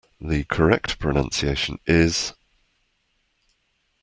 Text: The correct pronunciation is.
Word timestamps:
The 0.19 0.45
correct 0.45 0.97
pronunciation 0.97 1.77
is. 1.85 2.33